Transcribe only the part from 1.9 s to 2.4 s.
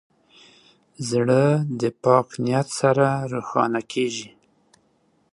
پاک